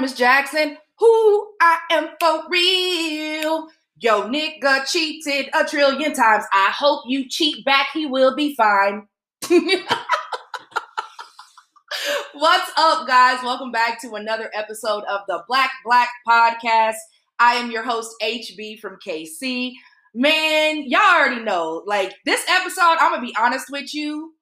[0.00, 0.78] Miss Jackson.
[0.98, 3.68] Who I am for real.
[3.98, 6.44] Yo, nigga cheated a trillion times.
[6.54, 7.88] I hope you cheat back.
[7.92, 9.06] He will be fine.
[12.32, 13.42] What's up, guys?
[13.42, 16.96] Welcome back to another episode of the Black Black Podcast.
[17.38, 19.72] I am your host, HB from KC.
[20.14, 24.32] Man, y'all already know, like, this episode, I'm gonna be honest with you,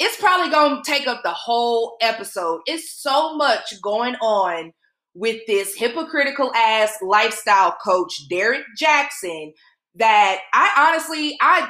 [0.00, 2.62] it's probably gonna take up the whole episode.
[2.66, 4.72] It's so much going on
[5.18, 9.52] with this hypocritical ass lifestyle coach, Derek Jackson,
[9.96, 11.68] that I honestly, I,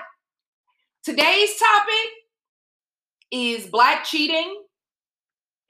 [1.02, 2.12] today's topic
[3.30, 4.62] is black cheating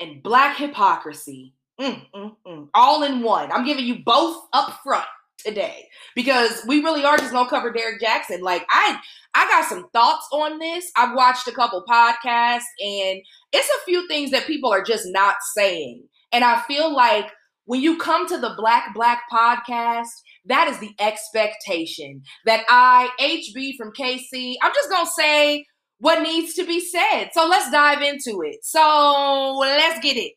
[0.01, 1.55] and black hypocrisy.
[1.81, 2.69] Mm, mm, mm.
[2.75, 3.53] All in one.
[3.53, 5.06] I'm giving you both up front
[5.39, 8.41] today because we really are just gonna cover Derek Jackson.
[8.41, 8.99] Like I
[9.34, 10.91] I got some thoughts on this.
[10.97, 13.21] I've watched a couple podcasts and
[13.53, 16.03] it's a few things that people are just not saying.
[16.33, 17.31] And I feel like
[17.69, 20.09] when you come to the Black Black podcast,
[20.47, 25.67] that is the expectation that I, HB from KC, I'm just gonna say
[25.99, 27.29] what needs to be said.
[27.35, 28.61] So let's dive into it.
[28.63, 30.33] So let's get it.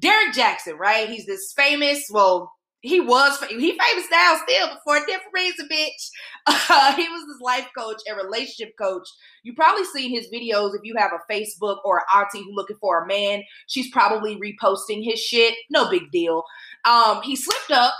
[0.00, 1.10] Derek Jackson, right?
[1.10, 2.50] He's this famous, well,
[2.82, 6.10] he was he famous now still, but for a different reason, bitch.
[6.68, 9.06] Uh, he was his life coach and relationship coach.
[9.44, 12.78] You probably seen his videos if you have a Facebook or an auntie who looking
[12.80, 13.42] for a man.
[13.68, 15.54] She's probably reposting his shit.
[15.70, 16.42] No big deal.
[16.84, 17.94] Um, he slipped up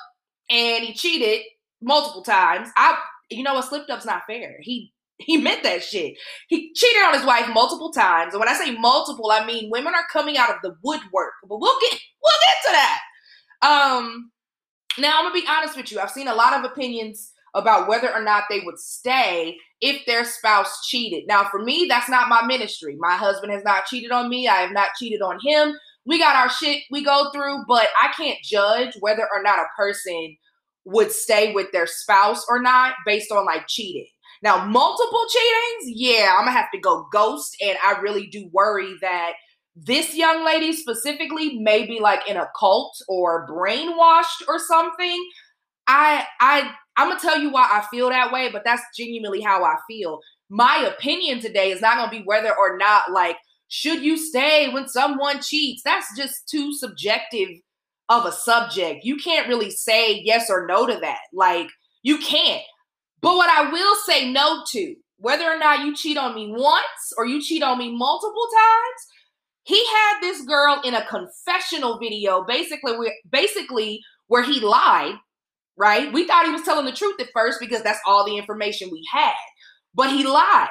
[0.51, 1.43] and he cheated
[1.81, 2.69] multiple times.
[2.77, 2.99] I,
[3.31, 4.57] you know, a slipped up's not fair.
[4.61, 6.15] He he meant that shit.
[6.49, 8.35] He cheated on his wife multiple times.
[8.35, 11.35] And when I say multiple, I mean women are coming out of the woodwork.
[11.49, 13.01] But we'll get we'll get to that.
[13.63, 14.33] Um
[14.99, 16.01] now I'm gonna be honest with you.
[16.01, 20.25] I've seen a lot of opinions about whether or not they would stay if their
[20.25, 21.25] spouse cheated.
[21.27, 22.97] Now, for me, that's not my ministry.
[22.99, 24.49] My husband has not cheated on me.
[24.49, 25.77] I have not cheated on him.
[26.05, 29.67] We got our shit we go through, but I can't judge whether or not a
[29.77, 30.37] person
[30.85, 34.09] would stay with their spouse or not based on like cheating.
[34.43, 38.95] Now, multiple cheatings, yeah, I'm gonna have to go ghost, and I really do worry
[39.01, 39.35] that
[39.75, 45.25] this young lady specifically may be like in a cult or brainwashed or something.
[45.87, 49.65] I I I'm gonna tell you why I feel that way, but that's genuinely how
[49.65, 50.21] I feel.
[50.51, 53.37] My opinion today is not gonna be whether or not like
[53.69, 55.83] should you stay when someone cheats.
[55.83, 57.49] That's just too subjective
[58.11, 59.05] of a subject.
[59.05, 61.21] You can't really say yes or no to that.
[61.33, 61.69] Like
[62.03, 62.63] you can't.
[63.23, 67.13] But what I will say no to, whether or not you cheat on me once
[67.17, 69.07] or you cheat on me multiple times,
[69.65, 75.15] he had this girl in a confessional video, basically, where basically where he lied.
[75.77, 76.13] Right?
[76.13, 79.03] We thought he was telling the truth at first because that's all the information we
[79.11, 79.33] had,
[79.95, 80.69] but he lied.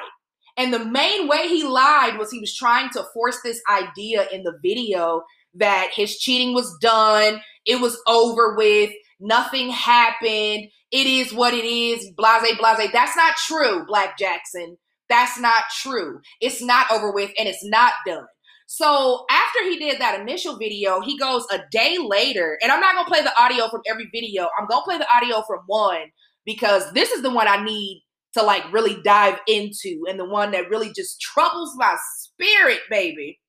[0.56, 4.44] And the main way he lied was he was trying to force this idea in
[4.44, 5.22] the video
[5.54, 11.64] that his cheating was done, it was over with, nothing happened, it is what it
[11.64, 12.90] is, blase, blase.
[12.92, 14.76] That's not true, Black Jackson.
[15.08, 16.20] That's not true.
[16.40, 18.26] It's not over with and it's not done.
[18.66, 22.94] So after he did that initial video, he goes a day later, and I'm not
[22.94, 24.48] gonna play the audio from every video.
[24.58, 26.10] I'm gonna play the audio from one
[26.44, 30.52] because this is the one I need to like really dive into and the one
[30.52, 33.40] that really just troubles my spirit, baby.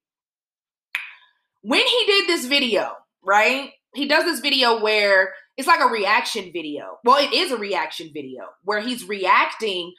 [1.61, 2.91] When he did this video,
[3.23, 3.71] right?
[3.95, 6.97] He does this video where it's like a reaction video.
[7.05, 9.93] Well, it is a reaction video where he's reacting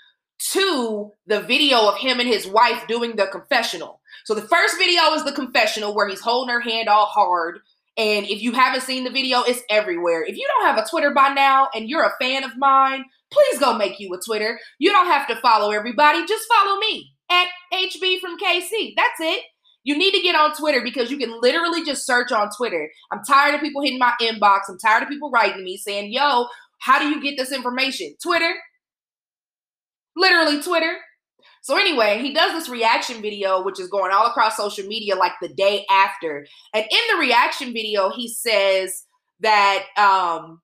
[0.52, 4.00] to the video of him and his wife doing the confessional.
[4.24, 7.60] So the first video is the confessional where he's holding her hand all hard.
[7.96, 10.24] And if you haven't seen the video, it's everywhere.
[10.24, 13.58] If you don't have a Twitter by now and you're a fan of mine, please
[13.58, 14.58] go make you a Twitter.
[14.78, 18.94] You don't have to follow everybody, just follow me at HB from KC.
[18.96, 19.44] That's it.
[19.84, 22.90] You need to get on Twitter because you can literally just search on Twitter.
[23.12, 24.60] I'm tired of people hitting my inbox.
[24.69, 26.46] I'm tired of people writing me saying, yo,
[26.81, 28.14] how do you get this information?
[28.22, 28.54] Twitter.
[30.16, 30.96] Literally Twitter.
[31.64, 35.32] So anyway, he does this reaction video, which is going all across social media like
[35.40, 36.46] the day after.
[36.75, 39.05] And in the reaction video, he says
[39.40, 40.61] that um,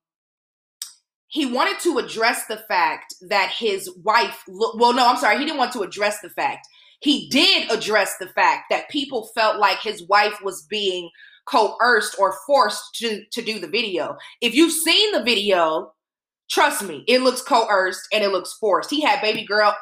[1.27, 5.57] he wanted to address the fact that his wife, well, no, I'm sorry, he didn't
[5.57, 6.67] want to address the fact
[7.01, 11.09] he did address the fact that people felt like his wife was being
[11.45, 14.15] coerced or forced to, to do the video.
[14.39, 15.93] If you've seen the video,
[16.49, 18.91] trust me, it looks coerced and it looks forced.
[18.91, 19.75] He had baby girl,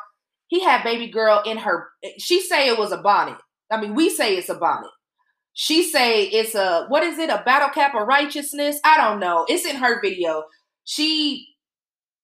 [0.50, 1.88] he had baby girl in her,
[2.18, 3.38] she say it was a bonnet.
[3.72, 4.90] I mean, we say it's a bonnet.
[5.54, 8.80] She say it's a, what is it, a battle cap of righteousness?
[8.84, 9.46] I don't know.
[9.48, 10.44] It's in her video.
[10.86, 11.48] She,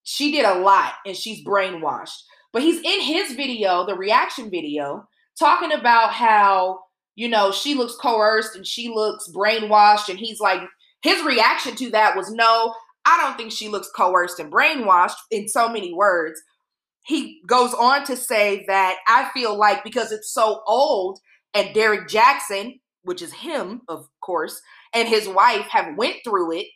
[0.03, 2.17] she did a lot and she's brainwashed.
[2.51, 5.07] But he's in his video, the reaction video,
[5.37, 6.79] talking about how,
[7.15, 10.09] you know, she looks coerced and she looks brainwashed.
[10.09, 10.61] And he's like,
[11.01, 12.73] his reaction to that was no,
[13.05, 16.41] I don't think she looks coerced and brainwashed in so many words.
[17.05, 21.19] He goes on to say that I feel like because it's so old
[21.53, 24.59] and Derek Jackson, which is him, of course,
[24.93, 26.67] and his wife have went through it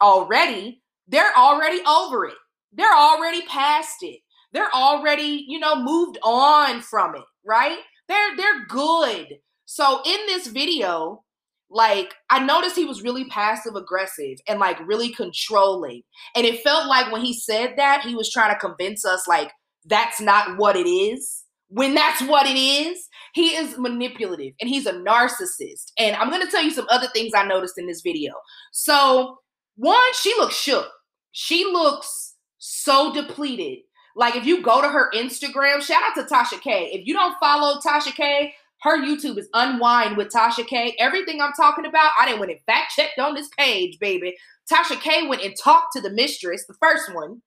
[0.00, 2.34] already, they're already over it.
[2.72, 4.20] They're already past it.
[4.52, 7.78] They're already, you know, moved on from it, right?
[8.08, 9.38] They're they're good.
[9.64, 11.24] So in this video,
[11.68, 16.02] like I noticed he was really passive aggressive and like really controlling.
[16.36, 19.50] And it felt like when he said that, he was trying to convince us like
[19.84, 21.42] that's not what it is.
[21.68, 25.92] When that's what it is, he is manipulative and he's a narcissist.
[25.98, 28.32] And I'm going to tell you some other things I noticed in this video.
[28.72, 29.38] So,
[29.76, 30.88] one, she looks shook.
[31.32, 33.78] She looks so depleted.
[34.14, 36.90] Like if you go to her Instagram, shout out to Tasha K.
[36.92, 40.94] If you don't follow Tasha K, her YouTube is Unwine with Tasha K.
[41.00, 44.36] Everything I'm talking about, I didn't went and fact checked on this page, baby.
[44.70, 47.42] Tasha K went and talked to the mistress, the first one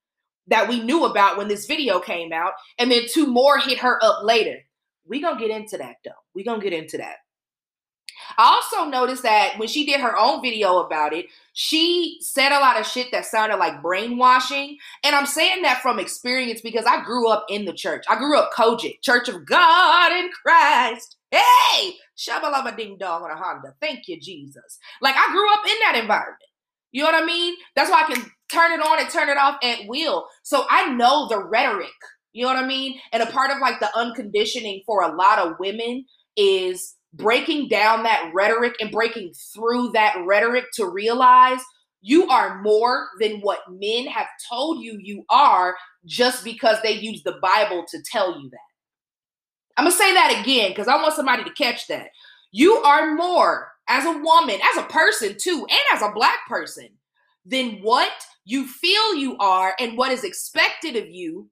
[0.48, 4.04] that we knew about when this video came out, and then two more hit her
[4.04, 4.58] up later.
[5.06, 6.12] We gonna get into that though.
[6.34, 7.18] We gonna get into that.
[8.38, 12.60] I also noticed that when she did her own video about it, she said a
[12.60, 14.78] lot of shit that sounded like brainwashing.
[15.04, 18.06] And I'm saying that from experience because I grew up in the church.
[18.10, 21.18] I grew up COGIC, Church of God in Christ.
[21.32, 23.74] Hey, shabalama ding dong on a Honda.
[23.82, 24.80] Thank you, Jesus.
[25.02, 26.42] Like I grew up in that environment.
[26.92, 27.56] You know what I mean?
[27.76, 30.28] That's why I can turn it on and turn it off at will.
[30.44, 31.90] So I know the rhetoric.
[32.34, 33.00] You know what I mean?
[33.12, 36.06] And a part of like the unconditioning for a lot of women
[36.36, 41.60] is breaking down that rhetoric and breaking through that rhetoric to realize
[42.02, 47.24] you are more than what men have told you you are just because they use
[47.24, 48.60] the Bible to tell you that.
[49.78, 52.10] I'm going to say that again because I want somebody to catch that.
[52.52, 56.90] You are more as a woman, as a person too, and as a black person
[57.46, 58.12] than what
[58.48, 61.50] you feel you are and what is expected of you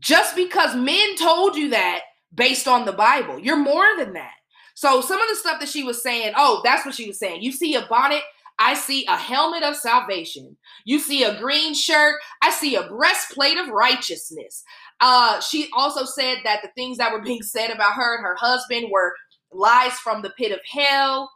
[0.00, 2.00] just because men told you that
[2.34, 3.38] based on the Bible.
[3.38, 4.32] You're more than that.
[4.74, 7.42] So some of the stuff that she was saying, oh, that's what she was saying.
[7.42, 8.22] You see a bonnet,
[8.58, 10.56] I see a helmet of salvation.
[10.84, 14.64] You see a green shirt, I see a breastplate of righteousness.
[15.00, 18.36] Uh, she also said that the things that were being said about her and her
[18.36, 19.14] husband were
[19.52, 21.30] lies from the pit of hell.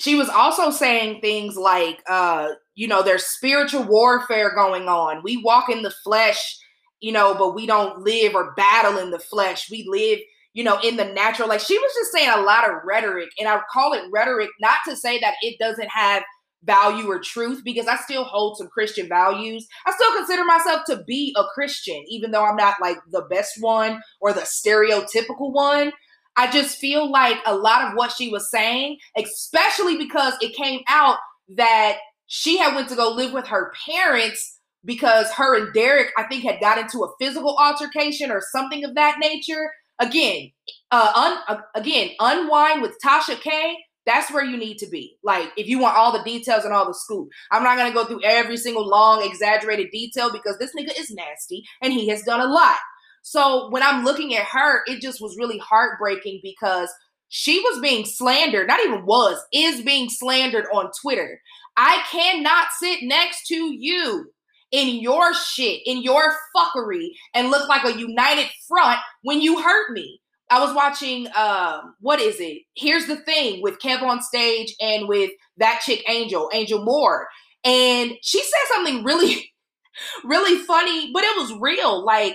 [0.00, 5.22] She was also saying things like, uh, you know, there's spiritual warfare going on.
[5.22, 6.58] We walk in the flesh
[7.00, 9.70] you know, but we don't live or battle in the flesh.
[9.70, 10.20] We live,
[10.52, 11.48] you know, in the natural.
[11.48, 14.78] Like she was just saying a lot of rhetoric, and I call it rhetoric not
[14.86, 16.22] to say that it doesn't have
[16.62, 19.66] value or truth because I still hold some Christian values.
[19.86, 23.54] I still consider myself to be a Christian, even though I'm not like the best
[23.60, 25.92] one or the stereotypical one.
[26.40, 30.80] I just feel like a lot of what she was saying, especially because it came
[30.88, 31.18] out
[31.56, 31.98] that
[32.28, 36.42] she had went to go live with her parents because her and Derek, I think,
[36.44, 39.70] had got into a physical altercation or something of that nature.
[39.98, 40.50] Again,
[40.90, 43.76] uh, un, uh, again, unwine with Tasha K.
[44.06, 45.18] That's where you need to be.
[45.22, 48.06] Like, if you want all the details and all the scoop, I'm not gonna go
[48.06, 52.40] through every single long, exaggerated detail because this nigga is nasty and he has done
[52.40, 52.78] a lot.
[53.22, 56.92] So when I'm looking at her, it just was really heartbreaking because
[57.28, 61.40] she was being slandered, not even was, is being slandered on Twitter.
[61.76, 64.26] I cannot sit next to you
[64.72, 69.92] in your shit, in your fuckery, and look like a united front when you hurt
[69.92, 70.20] me.
[70.50, 72.62] I was watching um, what is it?
[72.74, 77.28] Here's the thing with Kev on stage and with that chick Angel, Angel Moore.
[77.64, 79.52] And she said something really,
[80.24, 82.04] really funny, but it was real.
[82.04, 82.34] Like,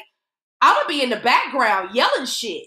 [0.65, 2.63] I'm gonna be in the background yelling shit.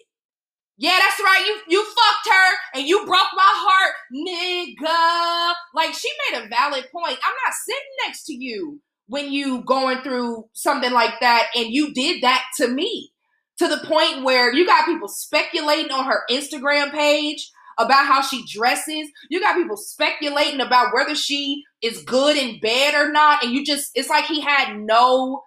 [0.76, 1.44] Yeah, that's right.
[1.44, 5.54] You you fucked her and you broke my heart, nigga.
[5.74, 7.18] Like she made a valid point.
[7.24, 11.92] I'm not sitting next to you when you going through something like that and you
[11.92, 13.10] did that to me
[13.58, 18.44] to the point where you got people speculating on her Instagram page about how she
[18.46, 19.08] dresses.
[19.28, 23.42] You got people speculating about whether she is good in bed or not.
[23.42, 25.42] And you just, it's like he had no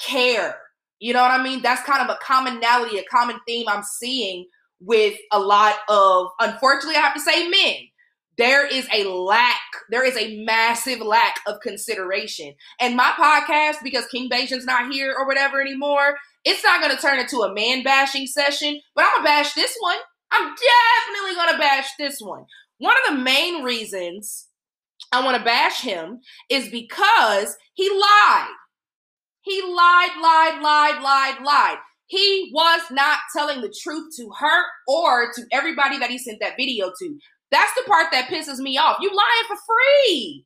[0.00, 0.56] care.
[1.00, 1.62] You know what I mean?
[1.62, 4.46] That's kind of a commonality, a common theme I'm seeing
[4.80, 7.88] with a lot of, unfortunately, I have to say men
[8.38, 12.54] there is a lack, there is a massive lack of consideration.
[12.80, 17.02] And my podcast, because King Bajan's not here or whatever anymore, it's not going to
[17.02, 19.98] turn into a man bashing session, but I'm going to bash this one.
[20.30, 22.44] I'm definitely going to bash this one.
[22.78, 24.46] One of the main reasons
[25.12, 28.54] I want to bash him is because he lied.
[29.48, 31.78] He lied, lied, lied, lied, lied.
[32.06, 36.56] He was not telling the truth to her or to everybody that he sent that
[36.58, 37.18] video to.
[37.50, 38.98] That's the part that pisses me off.
[39.00, 40.44] You lying for free.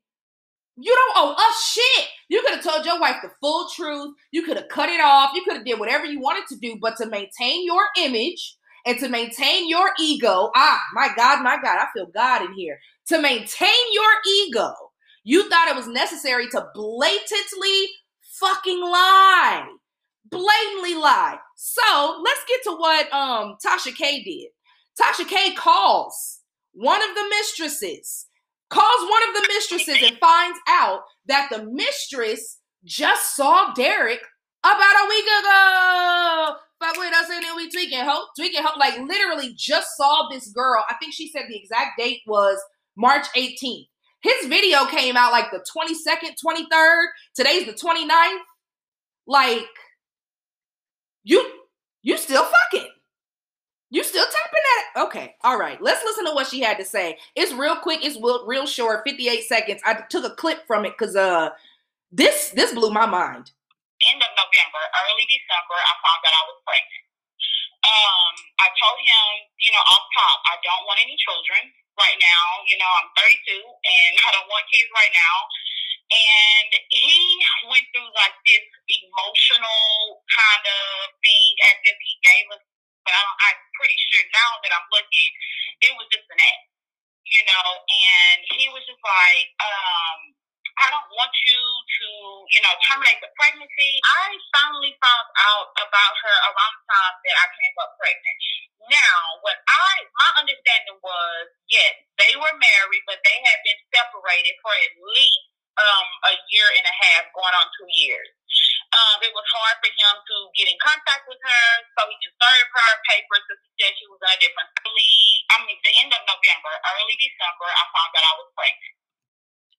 [0.77, 2.07] You don't owe us shit.
[2.29, 4.15] You could have told your wife the full truth.
[4.31, 5.31] You could have cut it off.
[5.35, 8.97] You could have did whatever you wanted to do, but to maintain your image and
[8.99, 12.79] to maintain your ego, ah, my God, my God, I feel God in here.
[13.07, 14.73] To maintain your ego,
[15.23, 17.87] you thought it was necessary to blatantly
[18.39, 19.67] fucking lie.
[20.29, 21.37] Blatantly lie.
[21.55, 24.49] So let's get to what um Tasha K did.
[24.99, 26.39] Tasha K calls
[26.73, 28.27] one of the mistresses
[28.73, 34.21] calls one of the mistresses and finds out that the mistress just saw Derek
[34.63, 36.55] about a week ago.
[36.79, 38.03] Fuck with us and then we tweaking
[38.35, 38.63] tweaking.
[38.77, 40.83] Like literally just saw this girl.
[40.89, 42.59] I think she said the exact date was
[42.97, 43.87] March 18th.
[44.23, 47.05] His video came out like the 22nd, 23rd.
[47.35, 48.39] Today's the 29th.
[49.27, 49.67] Like,
[51.23, 51.43] you
[52.01, 52.89] you still fucking.
[53.89, 55.05] You still tapping at it?
[55.05, 55.79] Okay, all right.
[55.81, 57.17] Let's listen to what she had to say.
[57.35, 58.03] It's real quick.
[58.03, 59.03] It's real, real short.
[59.05, 59.81] Fifty-eight seconds.
[59.85, 61.51] I took a clip from it because uh,
[62.11, 63.51] this this blew my mind.
[64.11, 67.05] End of November, early December, I found that I was pregnant.
[67.87, 69.27] Um, I told him,
[69.63, 72.45] you know, off top, I don't want any children right now.
[72.69, 75.37] You know, I'm 32 and I don't want kids right now.
[76.13, 77.17] And he
[77.71, 80.85] went through like this emotional kind of
[81.25, 82.61] thing as if he gave us
[83.03, 85.31] but I'm pretty sure now that I'm looking,
[85.83, 86.67] it was just an act,
[87.27, 87.67] you know.
[87.83, 90.19] And he was just like, um,
[90.79, 92.07] I don't want you to,
[92.49, 93.91] you know, terminate the pregnancy.
[94.01, 98.37] I finally found out about her around the time that I came up pregnant.
[98.89, 104.55] Now, what I, my understanding was, yes, they were married, but they had been separated
[104.59, 105.43] for at least
[105.77, 108.29] um, a year and a half, going on two years.
[108.93, 111.65] Um, it was hard for him to get in contact with her
[111.97, 115.41] so he can serve her papers he said she was in a different league.
[115.49, 118.95] I mean, the end of November, early December, I found that I was pregnant.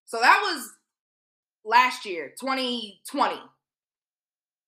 [0.03, 0.75] So that was
[1.65, 3.37] last year, 2020.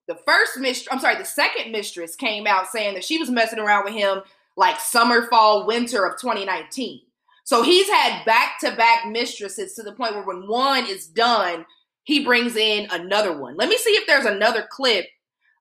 [0.09, 3.59] The first mistress, I'm sorry, the second mistress came out saying that she was messing
[3.59, 4.23] around with him
[4.57, 7.01] like summer, fall, winter of 2019.
[7.45, 11.67] So he's had back to back mistresses to the point where when one is done,
[12.05, 13.57] he brings in another one.
[13.57, 15.07] Let me see if there's another clip.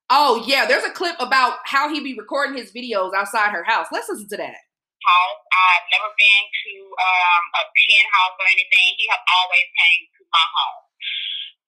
[0.09, 3.87] Oh, yeah, there's a clip about how he be recording his videos outside her house.
[3.91, 4.61] Let's listen to that.
[5.05, 5.41] House.
[5.53, 8.93] I've never been to um, a penthouse or anything.
[8.97, 10.84] He has always came to my home.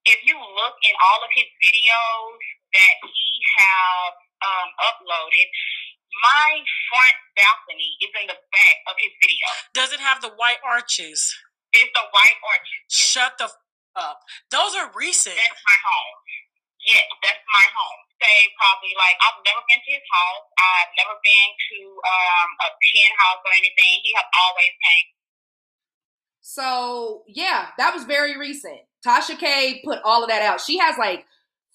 [0.07, 2.39] If you look in all of his videos
[2.79, 5.47] that he have um, uploaded,
[6.23, 9.47] my front balcony is in the back of his video.
[9.75, 11.35] Does it have the white arches?
[11.75, 12.79] It's the white arches.
[12.87, 13.59] Shut the f-
[13.99, 14.23] up.
[14.49, 15.35] Those are recent.
[15.35, 16.17] That's my home.
[16.87, 17.99] Yes, that's my home.
[18.23, 20.45] Say probably like I've never been to his house.
[20.55, 23.93] I've never been to um, a penthouse or anything.
[24.07, 25.07] He has always came.
[26.39, 26.67] So
[27.27, 28.87] yeah, that was very recent.
[29.07, 30.59] Tasha K put all of that out.
[30.59, 31.25] She has like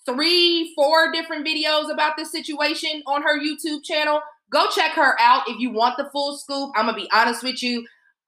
[0.05, 4.21] three, four different videos about this situation on her YouTube channel.
[4.51, 6.73] Go check her out if you want the full scoop.
[6.77, 7.87] I'm gonna be honest with you.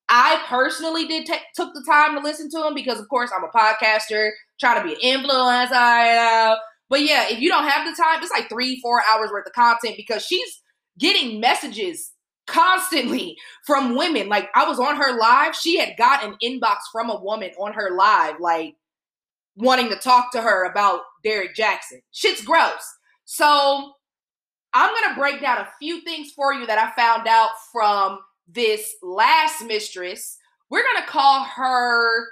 [0.09, 3.45] I personally did take took the time to listen to them because, of course, I'm
[3.45, 4.31] a podcaster
[4.61, 5.71] trying to be an influencer.
[5.71, 6.57] Know?
[6.89, 9.53] But yeah, if you don't have the time, it's like three, four hours worth of
[9.53, 10.61] content because she's
[10.99, 12.13] getting messages
[12.47, 14.29] constantly from women.
[14.29, 17.73] Like I was on her live, she had got an inbox from a woman on
[17.73, 18.77] her live, like
[19.57, 22.01] wanting to talk to her about Derek Jackson.
[22.13, 22.83] Shit's gross.
[23.25, 23.93] So
[24.73, 28.19] I'm gonna break down a few things for you that I found out from
[28.49, 30.37] this last mistress.
[30.71, 32.27] We're gonna call her,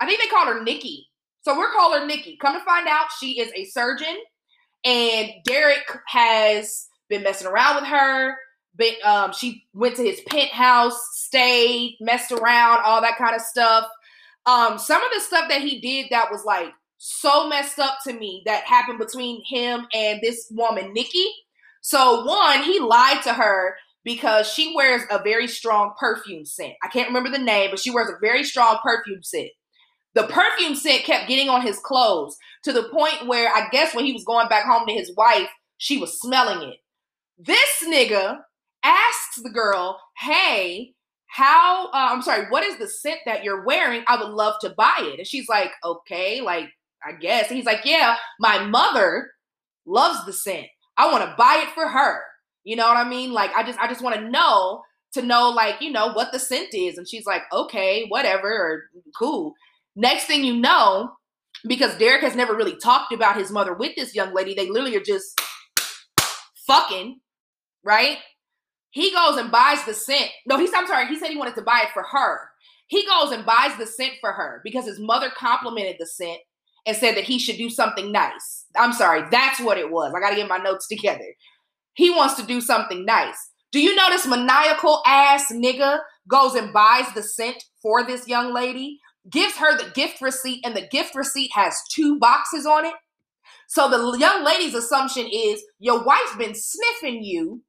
[0.00, 1.06] I think they call her Nikki.
[1.42, 2.36] So we're calling her Nikki.
[2.40, 4.16] Come to find out, she is a surgeon,
[4.84, 8.36] and Derek has been messing around with her.
[8.76, 13.86] But um, she went to his penthouse, stayed, messed around, all that kind of stuff.
[14.48, 18.14] Um, some of the stuff that he did that was like so messed up to
[18.14, 21.26] me that happened between him and this woman, Nikki.
[21.82, 26.72] So one, he lied to her because she wears a very strong perfume scent.
[26.82, 29.50] I can't remember the name, but she wears a very strong perfume scent.
[30.14, 34.06] The perfume scent kept getting on his clothes to the point where I guess when
[34.06, 36.76] he was going back home to his wife, she was smelling it.
[37.36, 38.38] This nigga
[38.82, 40.94] asks the girl, Hey,
[41.28, 44.04] how, uh, I'm sorry, what is the scent that you're wearing?
[44.08, 45.18] I would love to buy it.
[45.18, 46.70] And she's like, Okay, like,
[47.06, 47.48] I guess.
[47.48, 49.30] And he's like, Yeah, my mother
[49.86, 50.66] loves the scent.
[50.96, 52.22] I want to buy it for her.
[52.64, 53.32] You know what I mean?
[53.32, 54.82] Like I just I just want to know
[55.14, 56.98] to know like, you know, what the scent is.
[56.98, 58.82] And she's like, "Okay, whatever, or
[59.16, 59.54] cool."
[59.96, 61.12] Next thing you know,
[61.66, 64.96] because Derek has never really talked about his mother with this young lady, they literally
[64.96, 65.40] are just
[66.66, 67.20] fucking,
[67.82, 68.18] right?
[68.98, 70.28] He goes and buys the scent.
[70.44, 72.50] No, he's I'm sorry, he said he wanted to buy it for her.
[72.88, 76.40] He goes and buys the scent for her because his mother complimented the scent
[76.84, 78.64] and said that he should do something nice.
[78.76, 80.12] I'm sorry, that's what it was.
[80.16, 81.32] I got to get my notes together.
[81.94, 83.36] He wants to do something nice.
[83.70, 88.98] Do you this maniacal ass nigga goes and buys the scent for this young lady,
[89.30, 92.94] gives her the gift receipt, and the gift receipt has two boxes on it?
[93.68, 97.62] So the young lady's assumption is your wife's been sniffing you.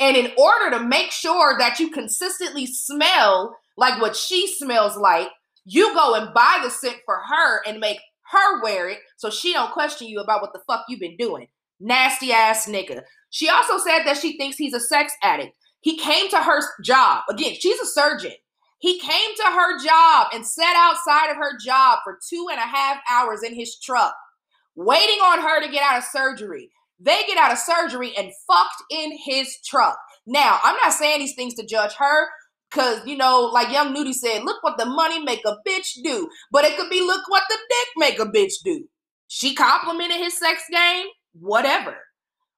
[0.00, 5.28] And in order to make sure that you consistently smell like what she smells like,
[5.64, 8.00] you go and buy the scent for her and make
[8.32, 11.48] her wear it so she don't question you about what the fuck you've been doing.
[11.78, 13.02] Nasty ass nigga.
[13.30, 15.54] She also said that she thinks he's a sex addict.
[15.80, 17.22] He came to her job.
[17.30, 18.32] Again, she's a surgeon.
[18.78, 22.62] He came to her job and sat outside of her job for two and a
[22.62, 24.14] half hours in his truck,
[24.74, 26.70] waiting on her to get out of surgery.
[27.00, 29.98] They get out of surgery and fucked in his truck.
[30.26, 32.28] Now, I'm not saying these things to judge her,
[32.70, 36.28] Cause you know, like Young Nudy said, look what the money make a bitch do.
[36.52, 38.84] But it could be look what the dick make a bitch do.
[39.26, 41.96] She complimented his sex game, whatever.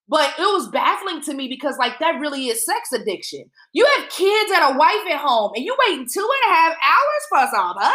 [0.08, 3.44] But it was baffling to me because like that really is sex addiction.
[3.72, 6.72] You have kids and a wife at home, and you waiting two and a half
[6.82, 7.92] hours for some pussy.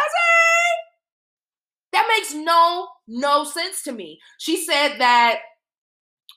[1.92, 4.18] That makes no no sense to me.
[4.38, 5.38] She said that,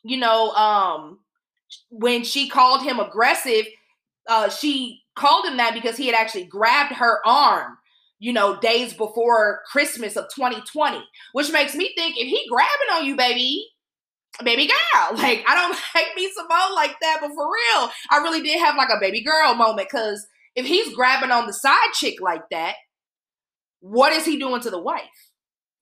[0.04, 1.20] you know, um,
[1.90, 3.66] when she called him aggressive,
[4.28, 7.78] uh, she called him that because he had actually grabbed her arm,
[8.20, 13.06] you know, days before Christmas of 2020, which makes me think if he grabbing on
[13.06, 13.66] you, baby,
[14.44, 18.42] baby girl, like I don't like me Simone like that, but for real, I really
[18.42, 22.22] did have like a baby girl moment because if he's grabbing on the side chick
[22.22, 22.76] like that,
[23.80, 25.31] what is he doing to the wife?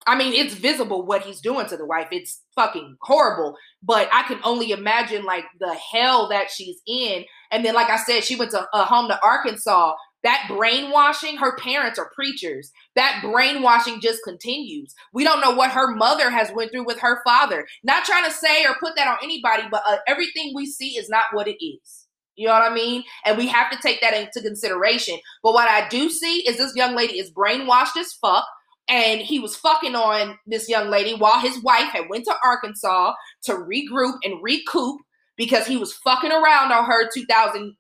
[0.08, 2.08] I mean, it's visible what he's doing to the wife.
[2.12, 3.56] It's fucking horrible.
[3.84, 7.26] But I can only imagine like the hell that she's in.
[7.52, 9.94] And then, like I said, she went to uh, home to Arkansas.
[10.24, 12.72] That brainwashing, her parents are preachers.
[12.96, 14.94] That brainwashing just continues.
[15.14, 17.66] We don't know what her mother has went through with her father.
[17.84, 21.10] Not trying to say or put that on anybody, but uh, everything we see is
[21.10, 22.08] not what it is.
[22.36, 23.04] You know what I mean?
[23.26, 25.18] And we have to take that into consideration.
[25.44, 28.46] But what I do see is this young lady is brainwashed as fuck
[28.90, 33.14] and he was fucking on this young lady while his wife had went to Arkansas
[33.44, 35.00] to regroup and recoup
[35.38, 37.76] because he was fucking around on her 2000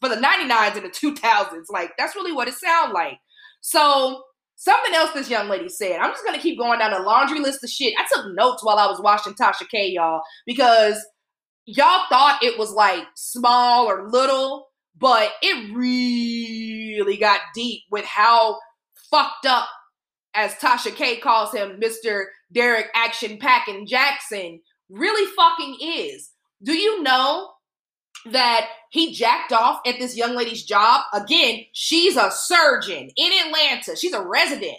[0.00, 3.18] for the 99s and the 2000s like that's really what it sounded like.
[3.60, 4.22] So
[4.56, 6.00] something else this young lady said.
[6.00, 7.94] I'm just gonna keep going down a laundry list of shit.
[7.98, 11.04] I took notes while i was watching tasha k y'all because
[11.64, 18.58] y'all thought it was like small or little but it really got deep with how
[19.10, 19.68] fucked up
[20.34, 22.24] as Tasha K calls him, Mr.
[22.52, 26.30] Derek Action Packin Jackson, really fucking is.
[26.62, 27.50] Do you know
[28.26, 31.02] that he jacked off at this young lady's job?
[31.12, 34.78] Again, she's a surgeon in Atlanta, she's a resident.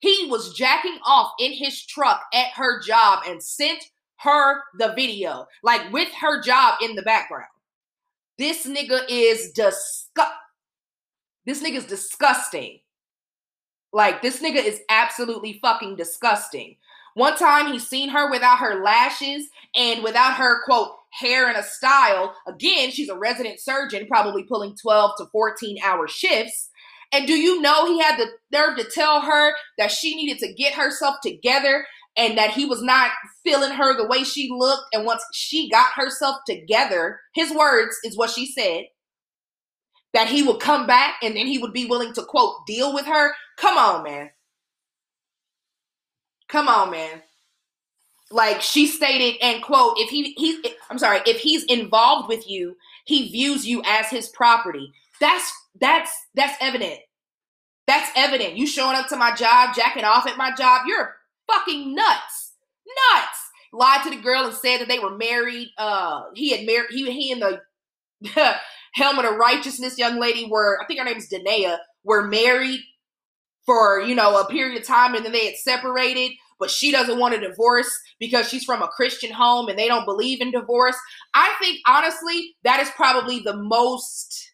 [0.00, 3.84] He was jacking off in his truck at her job and sent
[4.18, 7.48] her the video, like with her job in the background.
[8.38, 10.32] This nigga is disgust.
[11.46, 12.78] This nigga is disgusting.
[13.92, 16.76] Like this nigga is absolutely fucking disgusting.
[17.14, 21.62] One time he's seen her without her lashes and without her quote hair and a
[21.62, 22.34] style.
[22.46, 26.70] Again, she's a resident surgeon, probably pulling 12 to 14 hour shifts.
[27.12, 30.52] And do you know he had the nerve to tell her that she needed to
[30.52, 33.10] get herself together and that he was not
[33.42, 34.84] feeling her the way she looked?
[34.92, 38.84] And once she got herself together, his words is what she said
[40.14, 43.06] that he would come back and then he would be willing to quote deal with
[43.06, 43.32] her.
[43.56, 44.30] Come on, man.
[46.48, 47.22] Come on, man.
[48.30, 50.58] Like she stated, and quote, if he he's
[50.90, 54.92] I'm sorry, if he's involved with you, he views you as his property.
[55.20, 57.00] That's that's that's evident.
[57.86, 58.56] That's evident.
[58.56, 61.16] You showing up to my job, jacking off at my job, you're
[61.50, 62.52] fucking nuts.
[62.86, 63.38] Nuts.
[63.72, 65.68] Lied to the girl and said that they were married.
[65.78, 67.60] Uh he had married he he and the
[68.92, 72.80] Helmet of Righteousness young lady were, I think her name is Danae, were married
[73.66, 77.18] for, you know, a period of time and then they had separated, but she doesn't
[77.18, 80.96] want a divorce because she's from a Christian home and they don't believe in divorce.
[81.34, 84.47] I think, honestly, that is probably the most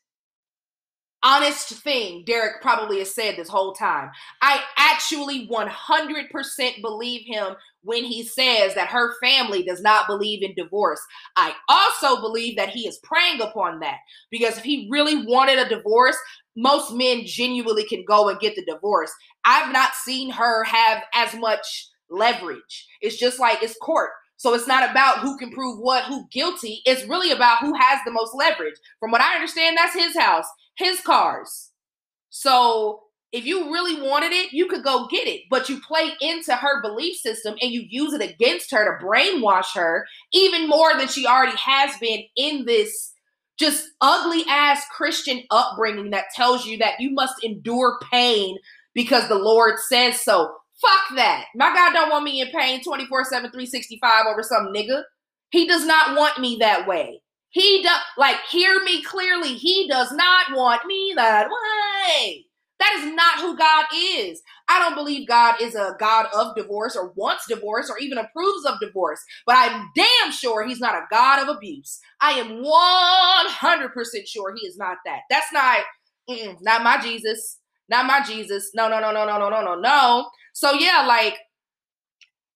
[1.25, 4.11] honest thing Derek probably has said this whole time.
[4.43, 10.55] I actually 100% believe him when he says that her family does not believe in
[10.55, 11.01] divorce.
[11.37, 13.99] I also believe that he is preying upon that
[14.31, 16.17] because if he really wanted a divorce,
[16.57, 19.13] most men genuinely can go and get the divorce.
[19.45, 22.87] I've not seen her have as much leverage.
[23.01, 24.11] It's just like it's court.
[24.37, 26.83] So it's not about who can prove what, who guilty.
[26.85, 28.75] It's really about who has the most leverage.
[29.01, 31.71] From what I understand, that's his house, his cars.
[32.31, 33.01] So
[33.33, 35.43] if you really wanted it, you could go get it.
[35.51, 39.75] But you play into her belief system and you use it against her to brainwash
[39.75, 43.13] her even more than she already has been in this
[43.59, 48.57] just ugly ass Christian upbringing that tells you that you must endure pain
[48.95, 50.55] because the Lord says so.
[50.81, 51.47] Fuck that.
[51.55, 55.03] My God don't want me in pain 24 7, 365 over some nigga.
[55.51, 57.21] He does not want me that way.
[57.55, 59.55] He does, like, hear me clearly.
[59.55, 62.47] He does not want me that way.
[62.81, 64.43] That is not who God is.
[64.69, 68.67] I don't believe God is a God of divorce or wants divorce or even approves
[68.67, 72.01] of divorce, but I'm damn sure he's not a God of abuse.
[72.21, 75.21] I am 100% sure he is not that.
[75.31, 75.79] That's not,
[76.61, 77.61] not my Jesus.
[77.89, 78.73] Not my Jesus.
[78.75, 80.29] No, no, no, no, no, no, no, no, no.
[80.55, 81.39] So, yeah, like,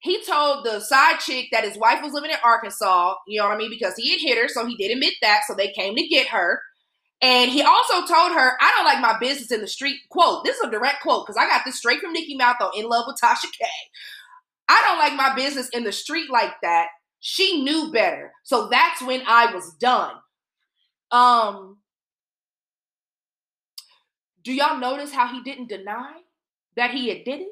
[0.01, 3.55] he told the side chick that his wife was living in Arkansas, you know what
[3.55, 3.71] I mean?
[3.71, 5.43] Because he had hit her, so he did admit that.
[5.47, 6.61] So they came to get her.
[7.21, 9.97] And he also told her, I don't like my business in the street.
[10.09, 12.71] Quote, this is a direct quote because I got this straight from Nikki Mouth on
[12.77, 13.67] In Love with Tasha K.
[14.69, 16.89] I don't like my business in the street like that.
[17.19, 18.33] She knew better.
[18.45, 20.15] So that's when I was done.
[21.11, 21.79] Um,
[24.45, 26.13] do y'all notice how he didn't deny
[26.77, 27.49] that he had did it?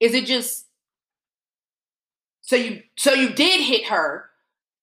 [0.00, 0.66] Is it just
[2.50, 4.28] so you so you did hit her,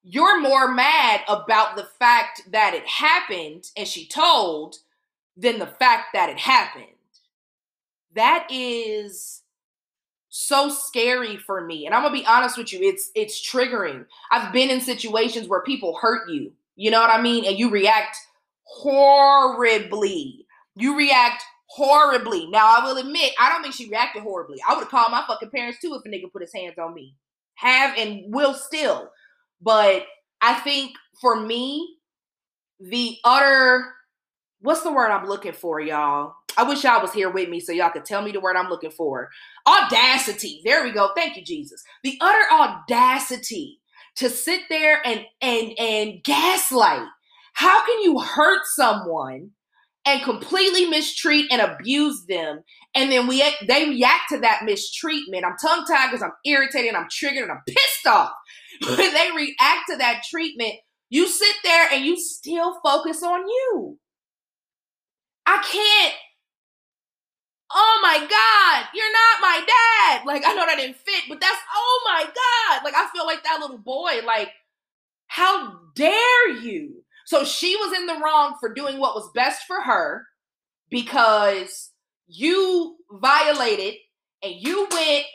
[0.02, 4.78] you're more mad about the fact that it happened and she told
[5.36, 6.86] than the fact that it happened.
[8.16, 9.42] That is
[10.30, 11.86] so scary for me.
[11.86, 14.06] And I'm going to be honest with you, it's it's triggering.
[14.32, 16.54] I've been in situations where people hurt you.
[16.78, 17.44] You know what I mean?
[17.44, 18.16] And you react
[18.64, 20.46] horribly.
[20.78, 22.48] You react horribly.
[22.48, 24.60] Now, I will admit, I don't think she reacted horribly.
[24.66, 26.94] I would have called my fucking parents too if a nigga put his hands on
[26.94, 27.14] me.
[27.58, 29.12] Have and will still.
[29.62, 30.06] But
[30.42, 31.98] I think for me,
[32.80, 33.94] the utter
[34.62, 36.34] what's the word I'm looking for, y'all?
[36.58, 38.70] I wish y'all was here with me so y'all could tell me the word I'm
[38.70, 39.30] looking for.
[39.68, 40.62] Audacity.
[40.66, 41.12] There we go.
[41.16, 41.84] Thank you, Jesus.
[42.04, 43.80] The utter audacity
[44.16, 47.08] to sit there and and and gaslight.
[47.54, 49.52] How can you hurt someone
[50.08, 52.64] and completely mistreat and abuse them
[52.98, 55.46] and then we they react to that mistreatment.
[55.46, 58.32] I'm tongue tied because I'm irritated, I'm triggered, and I'm pissed off.
[58.88, 60.74] when they react to that treatment,
[61.10, 64.00] you sit there and you still focus on you.
[65.46, 66.16] I can't.
[67.72, 70.26] Oh my God, you're not my dad.
[70.26, 72.84] Like, I know that didn't fit, but that's, oh my God.
[72.84, 74.22] Like, I feel like that little boy.
[74.26, 74.50] Like,
[75.28, 77.04] how dare you?
[77.28, 80.26] So she was in the wrong for doing what was best for her
[80.90, 81.92] because
[82.26, 83.96] you violated
[84.42, 85.26] and you went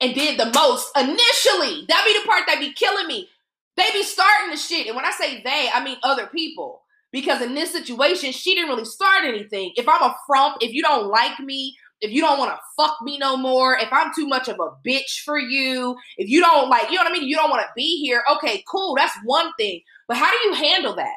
[0.00, 1.86] and did the most initially.
[1.88, 3.28] That be the part that be killing me.
[3.76, 4.86] They be starting the shit.
[4.86, 6.82] And when I say they, I mean other people.
[7.10, 9.72] Because in this situation, she didn't really start anything.
[9.74, 12.98] If I'm a frump, if you don't like me, if you don't want to fuck
[13.02, 16.70] me no more, if I'm too much of a bitch for you, if you don't
[16.70, 17.28] like, you know what I mean?
[17.28, 18.22] You don't want to be here.
[18.36, 18.94] Okay, cool.
[18.94, 19.80] That's one thing.
[20.06, 21.16] But how do you handle that?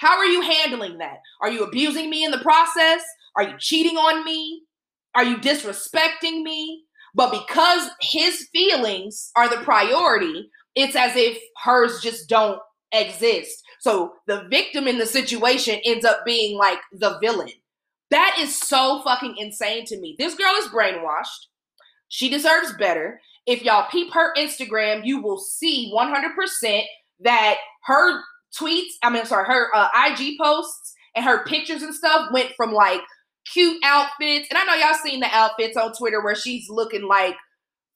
[0.00, 1.18] How are you handling that?
[1.42, 3.02] Are you abusing me in the process?
[3.36, 4.62] Are you cheating on me?
[5.14, 6.84] Are you disrespecting me?
[7.14, 12.58] But because his feelings are the priority, it's as if hers just don't
[12.92, 13.62] exist.
[13.80, 17.50] So the victim in the situation ends up being like the villain.
[18.10, 20.16] That is so fucking insane to me.
[20.18, 21.48] This girl is brainwashed.
[22.08, 23.20] She deserves better.
[23.44, 26.82] If y'all peep her Instagram, you will see 100%
[27.20, 28.22] that her
[28.58, 32.72] tweets, I mean, sorry, her uh, IG posts and her pictures and stuff went from
[32.72, 33.00] like
[33.52, 34.48] cute outfits.
[34.50, 37.36] And I know y'all seen the outfits on Twitter where she's looking like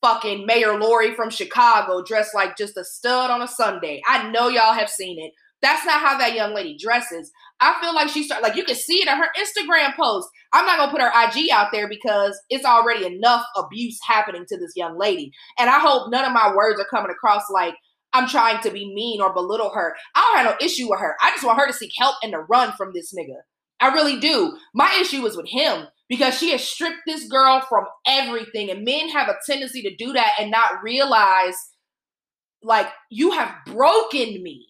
[0.02, 4.02] fucking Mayor Lori from Chicago, dressed like just a stud on a Sunday.
[4.06, 5.32] I know y'all have seen it.
[5.62, 7.32] That's not how that young lady dresses.
[7.58, 10.28] I feel like she started like you can see it in her Instagram post.
[10.52, 14.58] I'm not gonna put her IG out there because it's already enough abuse happening to
[14.58, 15.32] this young lady.
[15.58, 17.74] And I hope none of my words are coming across like
[18.14, 19.94] I'm trying to be mean or belittle her.
[20.14, 21.16] I don't have no issue with her.
[21.20, 23.40] I just want her to seek help and to run from this nigga.
[23.80, 24.56] I really do.
[24.72, 28.70] My issue was with him because she has stripped this girl from everything.
[28.70, 31.56] And men have a tendency to do that and not realize,
[32.62, 34.68] like, you have broken me.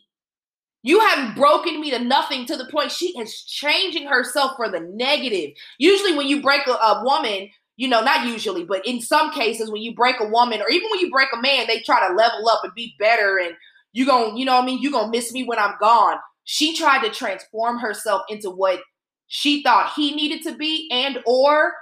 [0.83, 4.81] You have broken me to nothing to the point she is changing herself for the
[4.81, 5.51] negative.
[5.79, 9.71] Usually, when you break a, a woman, you know, not usually, but in some cases,
[9.71, 12.15] when you break a woman or even when you break a man, they try to
[12.15, 13.39] level up and be better.
[13.39, 13.55] And
[13.93, 14.81] you gonna, you know I mean?
[14.81, 16.17] you to miss me when I'm gone.
[16.45, 18.81] She tried to transform herself into what
[19.27, 21.73] she thought he needed to be and or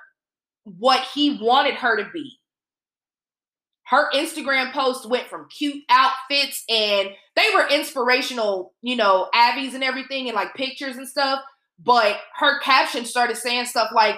[0.64, 2.38] what he wanted her to be
[3.92, 9.85] her Instagram posts went from cute outfits and they were inspirational, you know, Abby's and
[9.85, 11.40] everything and like pictures and stuff.
[11.78, 14.16] But her caption started saying stuff like,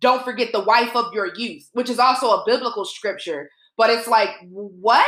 [0.00, 3.50] don't forget the wife of your youth, which is also a biblical scripture.
[3.76, 5.06] But it's like, what?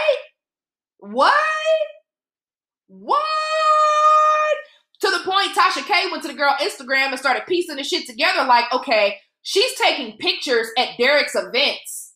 [0.99, 1.33] What?
[2.89, 3.23] What?
[5.01, 8.07] To the point Tasha K went to the girl Instagram and started piecing the shit
[8.07, 12.15] together like, okay, she's taking pictures at Derek's events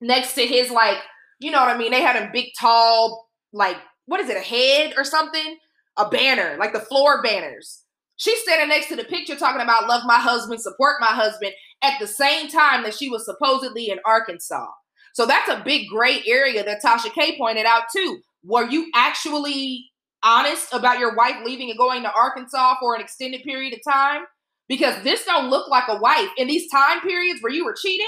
[0.00, 0.98] next to his like,
[1.40, 1.90] you know what I mean?
[1.90, 5.58] They had a big tall, like, what is it, a head or something?
[5.98, 7.82] A banner, like the floor banners.
[8.18, 11.52] She's standing next to the picture talking about love my husband, support my husband
[11.82, 14.66] at the same time that she was supposedly in Arkansas.
[15.14, 18.18] So that's a big gray area that Tasha K pointed out too.
[18.44, 19.86] Were you actually
[20.22, 24.22] honest about your wife leaving and going to Arkansas for an extended period of time?
[24.68, 28.06] Because this don't look like a wife in these time periods where you were cheating.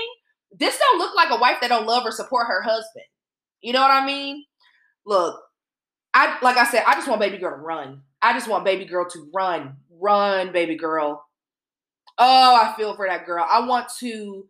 [0.53, 3.07] This don't look like a wife that don't love or support her husband.
[3.61, 4.45] You know what I mean?
[5.07, 5.41] Look,
[6.13, 8.03] I like I said, I just want baby girl to run.
[8.21, 11.25] I just want baby girl to run, run, baby girl.
[12.19, 13.45] Oh, I feel for that girl.
[13.49, 14.47] I want to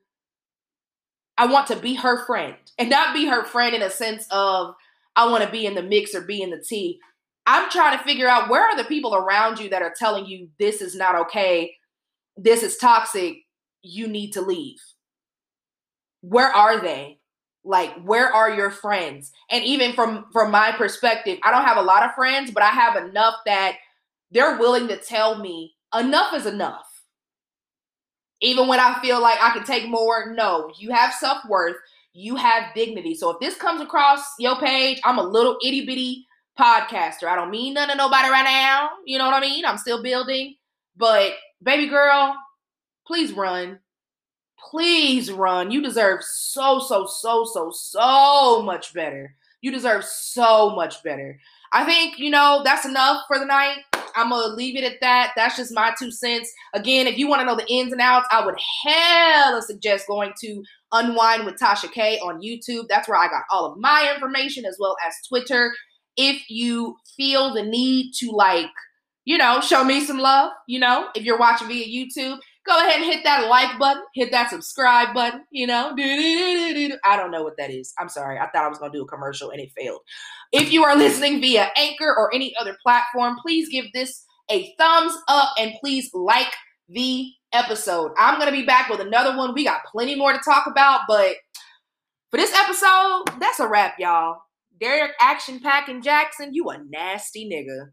[1.38, 4.74] I want to be her friend and not be her friend in a sense of
[5.16, 7.00] I want to be in the mix or be in the tea.
[7.46, 10.48] I'm trying to figure out where are the people around you that are telling you
[10.58, 11.74] this is not okay,
[12.36, 13.38] this is toxic,
[13.82, 14.78] you need to leave.
[16.20, 17.20] Where are they?
[17.64, 19.32] Like where are your friends?
[19.50, 22.70] And even from from my perspective, I don't have a lot of friends, but I
[22.70, 23.76] have enough that
[24.30, 26.86] they're willing to tell me enough is enough.
[28.40, 31.76] Even when I feel like I can take more, no, you have self-worth,
[32.12, 33.14] you have dignity.
[33.14, 36.26] So if this comes across your page, I'm a little itty bitty
[36.58, 37.24] podcaster.
[37.24, 38.90] I don't mean none to nobody right now.
[39.04, 39.64] You know what I mean?
[39.64, 40.56] I'm still building.
[40.96, 42.34] But baby girl,
[43.06, 43.78] please run.
[44.70, 45.70] Please run.
[45.70, 49.34] You deserve so, so, so, so, so much better.
[49.60, 51.38] You deserve so much better.
[51.72, 53.78] I think, you know, that's enough for the night.
[54.20, 55.32] I'm to leave it at that.
[55.36, 56.52] That's just my two cents.
[56.74, 60.32] Again, if you want to know the ins and outs, I would hella suggest going
[60.42, 62.86] to Unwine with Tasha K on YouTube.
[62.88, 65.72] That's where I got all of my information as well as Twitter
[66.16, 68.70] if you feel the need to like,
[69.24, 72.38] you know, show me some love, you know, if you're watching via YouTube,
[72.70, 75.92] go ahead and hit that like button, hit that subscribe button, you know.
[75.96, 77.92] I don't know what that is.
[77.98, 78.38] I'm sorry.
[78.38, 80.00] I thought I was going to do a commercial and it failed.
[80.52, 85.14] If you are listening via Anchor or any other platform, please give this a thumbs
[85.28, 86.52] up and please like
[86.88, 88.12] the episode.
[88.16, 89.54] I'm going to be back with another one.
[89.54, 91.36] We got plenty more to talk about, but
[92.30, 94.38] for this episode, that's a wrap, y'all.
[94.80, 97.90] Derek Action Packing Jackson, you a nasty nigga.